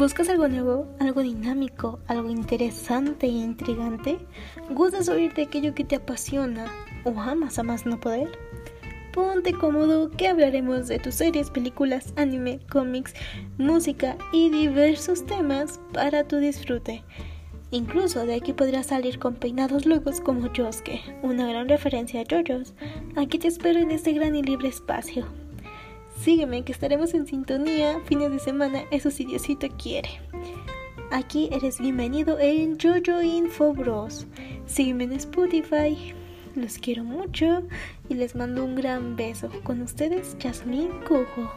[0.00, 4.16] ¿Buscas algo nuevo, algo dinámico, algo interesante e intrigante?
[4.70, 6.64] ¿Gustas oír de aquello que te apasiona
[7.04, 8.30] o amas a más no poder?
[9.12, 13.12] Ponte cómodo que hablaremos de tus series, películas, anime, cómics,
[13.58, 17.04] música y diversos temas para tu disfrute.
[17.70, 22.72] Incluso de aquí podrás salir con peinados locos como Josuke, una gran referencia a JoJo's.
[23.16, 25.26] Aquí te espero en este gran y libre espacio.
[26.22, 30.20] Sígueme que estaremos en sintonía fines de semana, eso si Diosito quiere.
[31.10, 34.26] Aquí eres bienvenido en Jojo Info Bros.
[34.66, 36.14] Sígueme en Spotify.
[36.54, 37.62] Los quiero mucho
[38.10, 39.48] y les mando un gran beso.
[39.62, 41.50] Con ustedes, Jasmine Cojo.